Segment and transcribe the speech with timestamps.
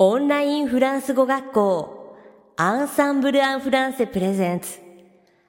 [0.00, 2.16] オンラインフランス語学校
[2.56, 4.78] アンサンブル・アン・フランセプレゼンツ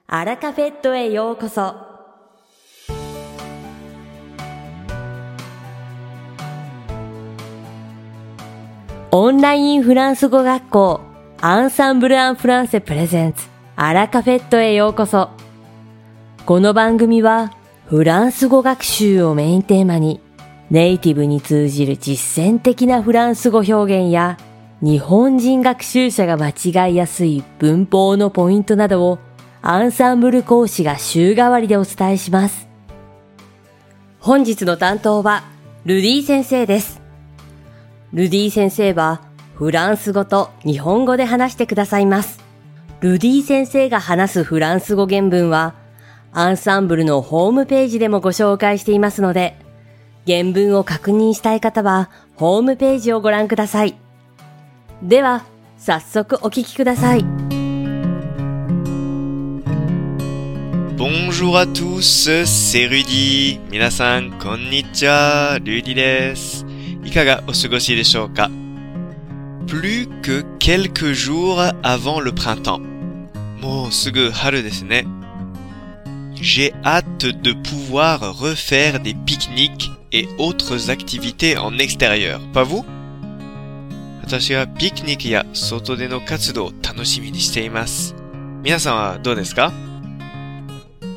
[0.08, 1.76] アラカフェットへようこそ。
[9.12, 11.00] オンラインフランス語学校
[11.40, 13.46] アンサンブル・アン・フランセプレゼンツ
[13.76, 15.30] アラカフェットへようこそ。
[16.44, 17.52] この番組は
[17.86, 20.20] フランス語学習をメインテーマに
[20.70, 24.38] ネイティブに通じる実践的なフランス語表現や
[24.80, 29.18] 日本人学習者が間違いやすい文法のポイントなどを
[29.62, 32.68] アンサンブル講師が週替わりでお伝えします。
[34.20, 35.42] 本日の担当は
[35.84, 37.02] ルディ先生です。
[38.12, 39.22] ルディ先生は
[39.54, 42.38] フランス語と日本語で話してくださいます。
[43.00, 45.74] ルディ先生が話すフランス語原文は
[46.32, 49.56] アンサンブルのホームページでもご紹介していますので、
[50.30, 53.96] 原文を確認したい方は、ホームページをご覧ください。
[55.02, 55.44] では、
[55.76, 57.24] 早速お聞きください。
[60.96, 63.58] Bonjour à tous, c'est Rudy.
[63.72, 65.58] 皆さん、こんにちは。
[65.58, 66.64] ルディです。
[67.04, 68.48] いかがお過ごしでしょうか
[69.66, 72.78] Plus que quelques jours avant le printemps.
[73.60, 75.06] もうすぐ春ですね。
[76.36, 82.39] J'ai hâte de pouvoir refaire des pique-niques et autres activités en extérieur.
[82.53, 82.85] Pas vous?
[84.21, 88.15] 私はピクニックや外での活動を楽しみにしています。
[88.63, 89.71] 皆さんはどうですか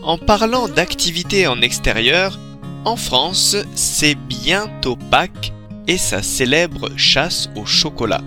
[0.03, 2.39] En parlant d'activités en extérieur,
[2.85, 5.53] en France, c'est bientôt Pâques
[5.87, 8.23] et sa célèbre chasse au chocolat.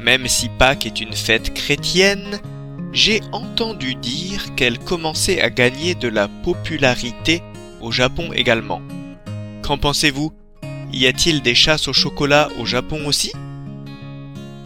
[0.00, 2.38] Même si Pâques est une fête chrétienne,
[2.92, 7.42] j'ai entendu dire qu'elle commençait à gagner de la popularité
[7.80, 8.80] au Japon également.
[9.69, 10.33] Qu'en pensez-vous?
[10.91, 13.33] Y a-t-il des chasses au chocolat au Japon aussi?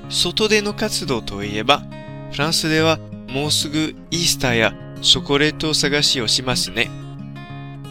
[0.08, 1.84] 外での活動といえば、
[2.32, 6.90] フランスではもうすぐイースターやチョコレート探しをしますね。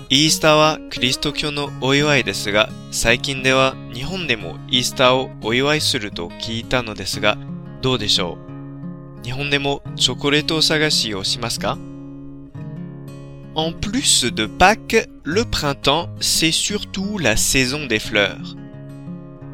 [0.08, 7.36] イースターはキリスト教のお祝いですが、最近では日本でもイースターをお祝いすると聞いたのですが、
[7.82, 8.38] どうでしょ
[9.20, 11.76] う日本でもチョコレート探しをしますか
[13.55, 18.55] En plus de Pâques, le printemps, c'est surtout la saison des fleurs.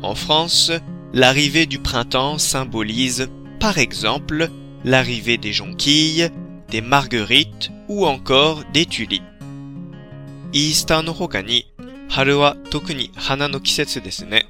[0.01, 0.71] En France,
[1.13, 4.49] l'arrivée du printemps symbolise, par exemple,
[4.83, 6.29] l'arrivée des jonquilles,
[6.69, 9.23] des marguerites ou encore des tulipes.
[10.55, 11.73] イースターの他に、
[12.09, 14.45] 春は特に花の季節ですね。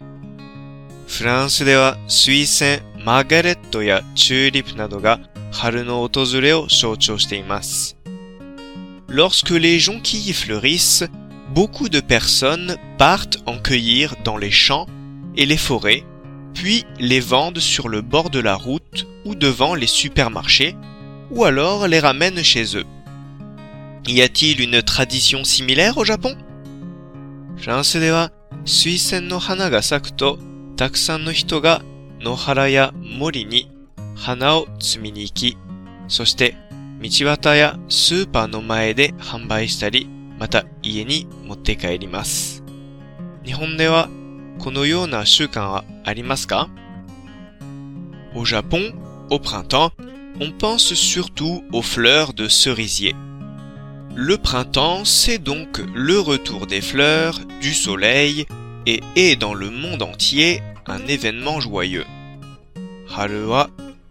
[1.08, 5.20] フランスでは水仙、マーガレットやチューリップなどが
[5.52, 7.97] 春の訪れを象徴しています。
[9.11, 11.05] Lorsque les jonquilles fleurissent,
[11.55, 14.87] beaucoup de personnes partent en cueillir dans les champs
[15.35, 16.05] et les forêts,
[16.53, 20.77] puis les vendent sur le bord de la route ou devant les supermarchés,
[21.31, 22.85] ou alors les ramènent chez eux.
[24.07, 26.37] Y a-t-il une tradition similaire au Japon?
[36.98, 40.10] フランスでは水仙の花が咲くと、たくさんの人が野原や森に花を摘みに行き、そして道端やスーパーの前で販売したり、
[40.40, 42.64] また家に持って帰ります。
[43.44, 44.10] 日本では
[44.60, 46.70] このような習慣はありますか
[48.34, 48.94] Au Japon,
[49.30, 49.92] au printemps,
[50.40, 53.16] on pense surtout aux fleurs de cerisier.
[54.16, 58.46] Le printemps, c'est donc le retour des fleurs, du soleil
[58.86, 62.06] et est dans le monde entier un événement joyeux.
[63.08, 63.70] 春は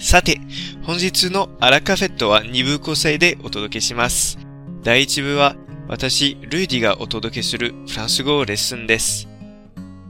[0.00, 0.40] さて、
[0.82, 4.38] 本日のアラカフェットは2部構成でお届けします。
[4.82, 5.56] 第1部は
[5.88, 9.28] 私、ルーディがお届けするフランス語レッスンです。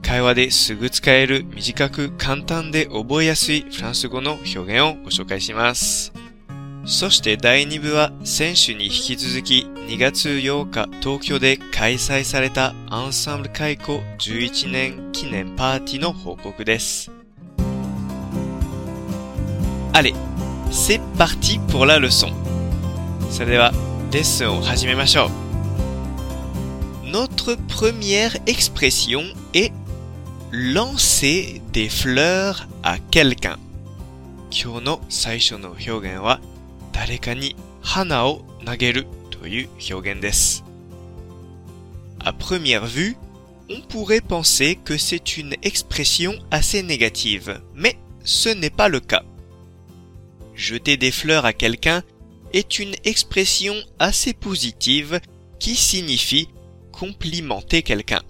[0.01, 6.13] 会話ですぐ使える短く簡単で覚えやすいフランス語の表現をご紹介します。
[6.85, 17.20] そして第2部は先週に引き続き2月8日東京で開催されたアンサンブル開校11年記念パーティーの報告です。
[19.92, 20.14] Allez,
[20.70, 22.30] c'est parti pour la leçon.
[27.04, 29.24] Notre première expression
[29.54, 29.72] est
[30.52, 33.58] lancer des fleurs à quelqu'un.
[34.50, 36.40] 今日の最初の表現は
[36.92, 40.64] 誰かに花を投げるという表現です。
[42.20, 43.16] À première vue,
[43.68, 49.22] on pourrait penser que c'est une expression assez négative, mais ce n'est pas le cas.
[50.61, 52.03] Jeter des fleurs à quelqu'un
[52.53, 55.19] est une expression assez positive
[55.57, 56.49] qui signifie
[56.91, 58.21] complimenter quelqu'un.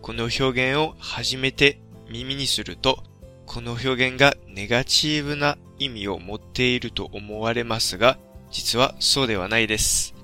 [0.00, 1.78] この表現を初めて
[2.08, 3.04] 耳にすると、
[3.44, 8.16] この表現がネガティブな意味を持っていると思われますが、
[8.50, 10.14] 実はそうではないです。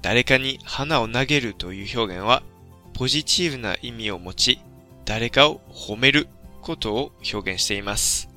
[0.00, 2.44] 誰かに花を投げるという表現は、
[2.94, 4.60] ポジティブな意味を持ち、
[5.04, 6.28] 誰かを褒める
[6.62, 8.27] ことを表現しています。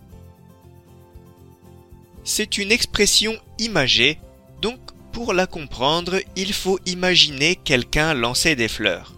[2.25, 4.19] C'est une expression imagée,
[4.61, 4.79] donc
[5.13, 9.15] pour la comprendre, il faut imaginer quelqu'un lancer des fleurs.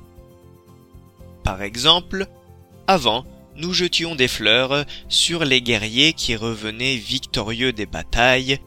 [1.43, 2.27] Par exemple,
[2.87, 3.25] avant,
[3.57, 8.61] nous jetions des fleurs sur les guerriers qui revenaient victorieux des batailles,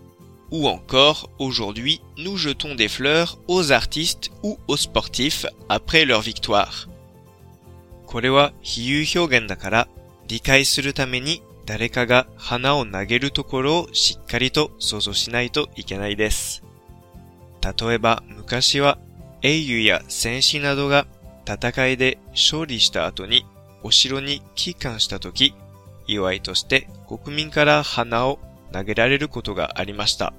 [0.52, 6.88] ou encore, aujourd'hui, nous jetons des fleurs aux artistes ou aux sportifs après leur victoire.
[8.12, 9.88] これは比喩表現だから
[10.28, 16.63] 理解するために 誰かが花を投げるところをしっかりと想像しないといけないです。
[17.61, 18.99] 例えば昔は
[19.43, 21.07] 英雄や戦士などが
[21.45, 23.45] 戦いで勝利した後に
[23.83, 25.55] お城に帰還した時、
[26.07, 28.39] 祝いとして国民から花を
[28.73, 30.33] 投げられることがありました。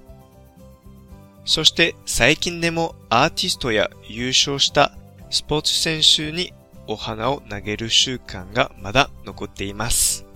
[1.43, 4.93] そして最近でもアーティストや優勝した
[5.29, 6.53] スポーツ選手に
[6.87, 10.26] お花を投げる習慣がまだ残っています。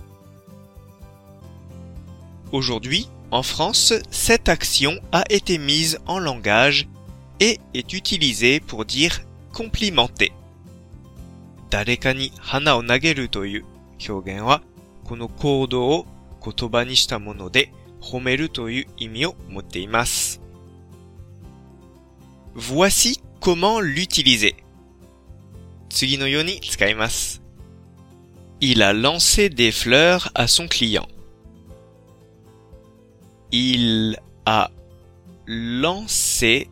[2.51, 6.87] Aujourd'hui, en France, cette action a été mise en langage
[7.39, 9.21] et est utilisée pour dire
[9.53, 10.31] complimenter.
[11.69, 13.65] 誰かに花を投げるという
[14.07, 14.61] 表現は、
[15.03, 16.05] この行動を
[16.43, 20.41] 言葉にしたもので褒めるという意味を持っています。
[22.55, 24.55] Voici comment l'utiliser.
[25.89, 27.41] 次のように使います。
[28.59, 31.07] Il a lancé des fleurs à son client.
[33.51, 34.71] Il a
[35.45, 36.69] lancé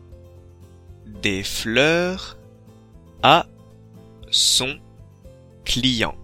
[1.22, 2.36] des fleurs
[3.22, 3.46] à
[4.30, 4.78] son
[5.64, 6.14] client.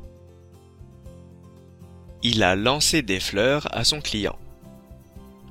[2.23, 4.39] Il a lancé des fleurs à son client.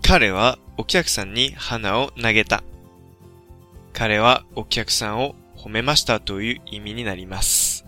[0.04, 2.64] 彼はお客さんに花を投げた。
[3.94, 7.86] 彼はお客さんを褒めましたという意味になります。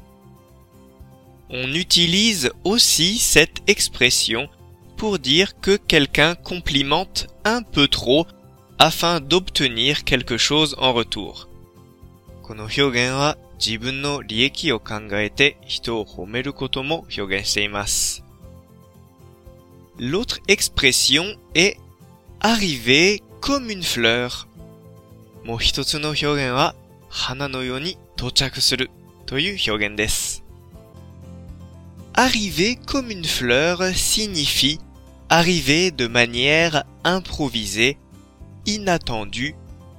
[1.49, 4.49] On utilise aussi cette expression
[4.97, 8.25] pour dire que quelqu'un complimente un peu trop
[8.79, 11.47] afin d'obtenir quelque chose en retour.
[12.41, 18.23] この表現は自分の利益を考えて人を褒めることも表現しています。
[19.97, 21.77] L'autre expression est
[22.41, 24.47] arriver comme une fleur.
[25.43, 26.75] もう一つの表現は
[27.09, 28.89] 花のように到着する
[29.25, 30.43] という表現です。
[32.13, 34.79] Arriver comme une fleur signifie
[35.28, 37.98] arriver de manière improvisée,
[38.66, 39.54] inattendue,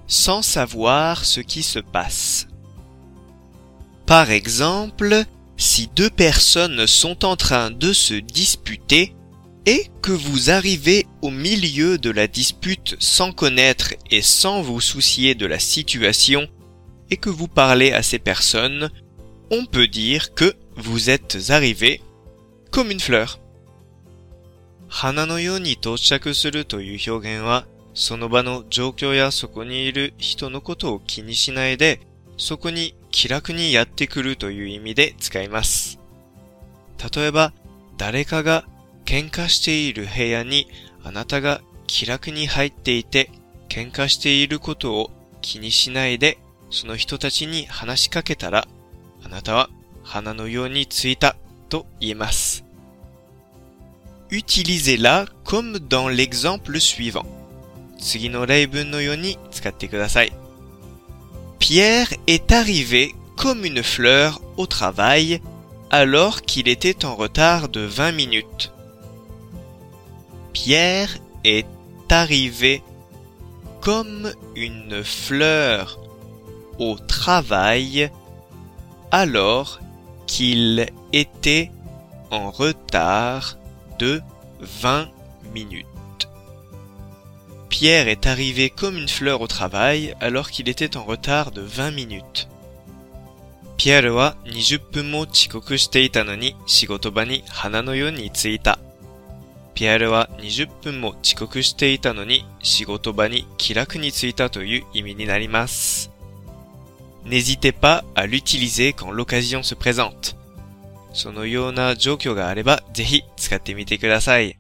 [0.08, 2.48] sans savoir ce qui se passe.
[4.06, 5.24] Par exemple,
[5.56, 9.14] si deux personnes sont en train de se disputer
[9.66, 15.36] et que vous arrivez au milieu de la dispute sans connaître et sans vous soucier
[15.36, 16.48] de la situation
[17.12, 18.90] et que vous parlez à ces personnes,
[19.52, 22.02] on peut dire que vous êtes arrivé
[22.72, 23.40] comme une fleur.
[24.90, 32.02] 花のように到着するという表現は、その場の状況やそこにいる人のことを気にしないで、
[32.38, 36.00] そこに気楽にやってくるという意味で使います。
[37.14, 37.54] 例えば、
[37.98, 38.66] 誰かが
[39.06, 40.68] 喧嘩している部屋に
[41.04, 43.32] あなたが気楽に入っていて、
[43.70, 46.40] 喧嘩していることを気にしないで、
[46.72, 48.68] その人たちに話しかけたら、
[49.24, 49.70] あなたは
[50.04, 51.36] 花のようについた
[51.70, 52.49] と言えます。
[54.32, 57.26] Utilisez-la comme dans l'exemple suivant.
[61.60, 65.42] Pierre est arrivé comme une fleur au travail
[65.92, 68.72] alors qu'il était en retard de 20 minutes.
[70.54, 71.66] Pierre est
[72.10, 72.84] arrivé
[73.82, 76.00] comme une fleur
[76.78, 78.12] au travail
[79.12, 79.80] alors
[80.28, 81.72] qu'il était
[82.32, 83.59] en retard
[83.99, 84.23] de
[84.61, 85.09] 20
[85.53, 85.87] minutes.
[87.69, 91.91] Pierre est arrivé comme une fleur au travail alors qu'il était en retard de 20
[91.91, 92.49] minutes.
[93.77, 98.79] Pierre は20分も遅刻していたのに仕事場に花のように着いた。
[99.75, 106.11] ピエールは20分も遅刻していたのに仕事場に気楽に着いたという意味になります。
[107.25, 110.37] N'hésitez pas à l'utiliser quand l'occasion se présente.
[111.14, 114.58] そのような状況があればぜひ使ってみてください。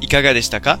[0.00, 0.78] いかがでしたか？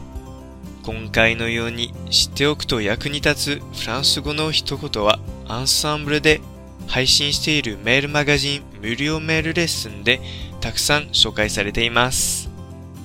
[0.82, 6.40] 今回のように知っておくと役に立つフランス語の一言はアンサンブルで
[6.86, 10.20] 配信しているメールマガジン無料メールレッスンで
[10.60, 12.48] たくさん紹介されています。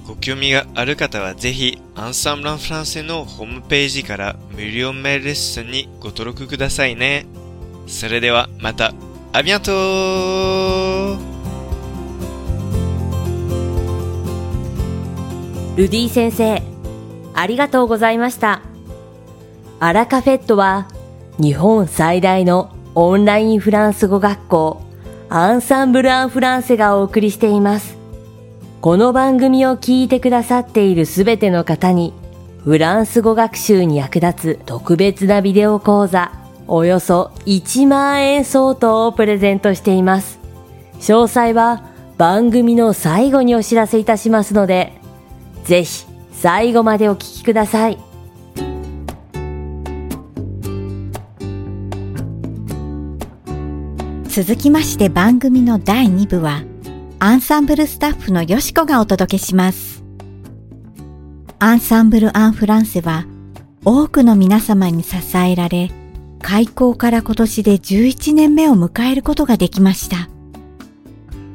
[0.07, 7.25] ご興味がある方はぜひアンサンブランフランセのホームページから無料メールレッスンにご登録くださいね。
[7.87, 8.93] それではまた、
[9.35, 9.75] ありがとう
[15.75, 16.63] ルディ先生、
[17.33, 18.61] ありがとうございました。
[19.81, 20.87] アラカフェットは
[21.37, 24.81] 日本最大のオンラインフランス語学校
[25.27, 27.97] アンサンブル・アン・フランセがお送りしています。
[28.79, 32.13] この番組を聞いてくださっているすべての方に
[32.63, 40.39] フランス語学習に役立つ特別なビデオ講座およそ1万円相当をプレゼントしています。
[40.99, 41.83] 詳細は
[42.17, 44.93] 番組の最後にお知らせいたしますので、
[45.63, 47.97] ぜひ最後までお聞きください。
[54.35, 56.63] 続きまして番組の第2部は、
[57.19, 60.03] アンサンブルスタッフのよしこがお届けします。
[61.59, 63.25] アンサンブル・アン・フランセは、
[63.85, 65.89] 多くの皆様に支えられ、
[66.45, 70.29] 開校から今年で11年目を迎えることができました。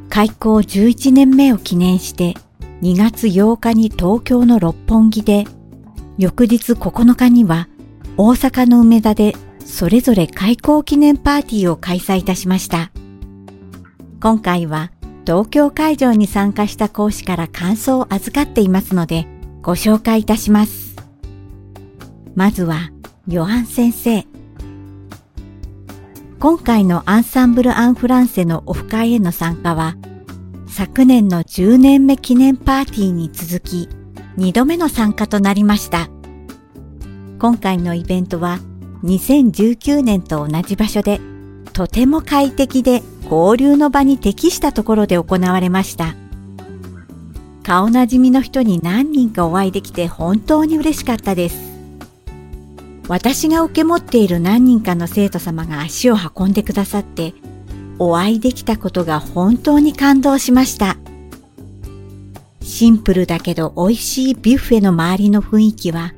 [0.08, 2.34] 開校11年目を記念して
[2.82, 5.44] 2月8日に東京の六本木で、
[6.18, 7.68] 翌日9日には
[8.16, 12.90] 大阪の梅田でそれぞれ開校記念パーティーを開催いたしました。
[14.20, 14.90] 今回は
[15.24, 19.28] 東京会場に参加した講師から感想を預かっていますので
[19.62, 20.96] ご紹介いたします。
[22.34, 22.90] まずは、
[23.28, 24.29] ヨハン先生。
[26.40, 29.96] 今回のアンサンブル・アン・フランセのオフ会への参加は、
[30.66, 33.90] 昨年の10年目記念パーティーに続き、
[34.38, 36.08] 2度目の参加となりました。
[37.38, 38.58] 今回のイベントは
[39.04, 41.20] 2019年と同じ場所で
[41.74, 46.14] とても快適で交流の場に適したところで行われました。
[47.62, 51.69] 顔なじみの人に何人かお会いできて本当に嬉しかったです。
[53.10, 57.34] 私が受け持っている何人かの生徒様が足を運んでくださって
[57.98, 60.96] お会いできたことが本当に感動しました。
[62.62, 66.14] シンプルだけど美味しいビュッフェの周りの雰囲気は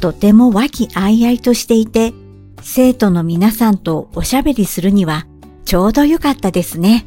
[0.00, 2.14] とても和気あいあいとしていて
[2.62, 5.26] 生徒の皆さんとおしゃべりするには
[5.66, 7.04] ちょうどよかったですね。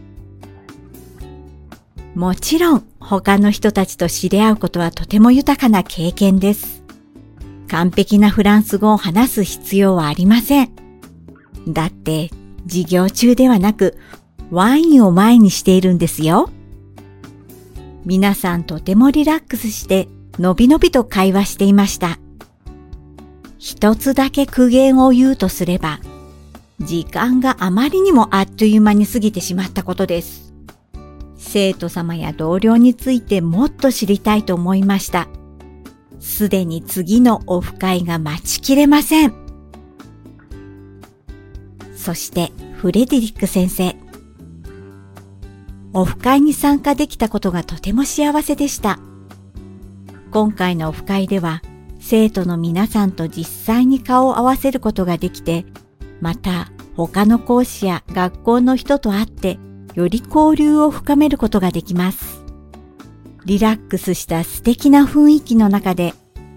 [2.14, 6.83] もちろん他の人たちと知り合うことはとても豊かな経験です。
[7.74, 10.70] 完璧なフランス語を話す必要はありません。
[11.68, 12.30] だって
[12.68, 13.98] 授業中ではなく
[14.52, 16.52] ワインを前にしているんですよ。
[18.06, 22.20] 皆さんとてもリラックスしてのびのびと会話していました。
[23.58, 26.00] 一つだけ苦言を言うとすれば、
[26.80, 30.54] 時間があまりにもあっという間に過ぎてしまったことです。
[31.38, 35.28] 生徒様や同僚についてもっと知りたいと思いました。
[36.24, 39.34] すでに次のオフ会が待ちきれません。
[41.96, 43.94] そしてフレデリック先生。
[45.94, 49.00] オフ会に参加できたことがとても幸せでした。
[50.32, 51.62] 今回のオフ会では
[52.00, 55.66] 生徒の皆さんと実際に顔を合わせることができて、
[56.22, 59.60] また他の講師や学校の人と会って
[59.94, 62.33] より交流を深めることができます。
[63.46, 66.14] リラックスした素敵な雰囲気の中で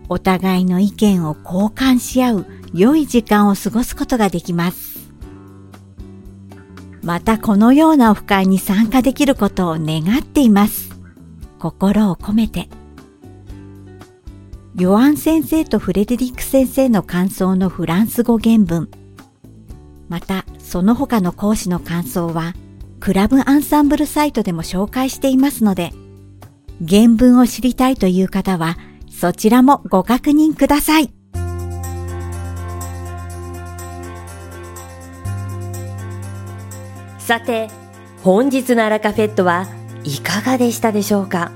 [0.09, 4.97] お互いの意見を交換し合う良い時間を過ごすことができます。
[7.02, 10.90] またこのようなオフ会に参加できることを願っています。
[11.59, 12.69] 心を込めて。
[14.76, 18.90] ヨアン先生とフレデリック先生の感想のフランス語原文、
[20.09, 22.55] またその他の講師の感想は、
[23.00, 25.93] クラブアンサンブルサイトでも紹介していますので、
[26.80, 28.76] 原文を知りたいという方は、
[29.09, 31.11] そちらもご確認ください。
[37.18, 37.68] さて、
[38.23, 39.66] 本日のアラカフェットは
[40.04, 41.50] いかがでしたでしょうか？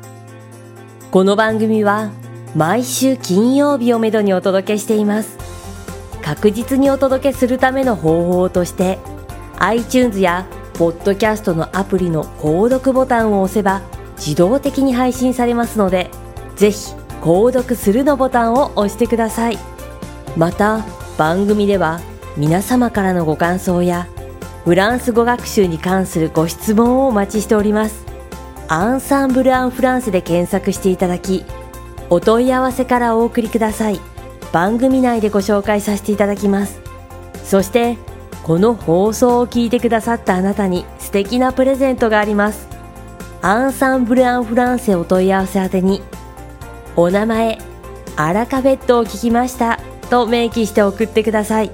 [1.10, 2.10] この番組は
[2.54, 5.38] 毎週金曜日をめどにお届けしています
[6.22, 8.98] 確実にお届けするための方法として
[9.58, 13.82] iTunes やポッドキャストのアプリの購読ボタンを押せば
[14.20, 16.10] 自動的に配信されますので、
[16.56, 19.58] ぜひ購読するのボタンを押してください。
[20.36, 20.84] また、
[21.18, 22.00] 番組では
[22.36, 24.06] 皆様からのご感想や
[24.64, 28.04] フランス語学習に関するご質問をお待ちしております。
[28.68, 31.44] アンサンブル・アン・フランスで検索していただき、
[32.08, 34.00] お問い合わせからお送りください。
[34.52, 36.80] 番組内でご紹介させていただきます。
[37.44, 37.98] そして、
[38.44, 42.69] この放送を聞いてくださったあなたに素敵なプレゼントがあります。
[43.42, 46.02] アンサンブル・アン・フランセお問い合わせ宛に、
[46.96, 47.58] お名前、
[48.16, 49.80] アラカフェットを聞きました
[50.10, 51.70] と明記して送ってください。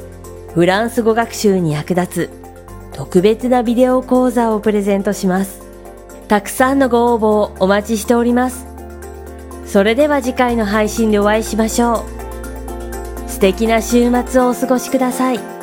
[0.55, 2.31] フランス語学習に役立つ
[2.93, 5.61] 特別なビデオ講座をプレゼントします。
[6.29, 8.67] たくさんのご応募をお待ちしております。
[9.67, 12.05] それでは次回の配信でお会いしましょ
[13.27, 13.31] う。
[13.31, 15.56] 素敵な週末をお過ごしください。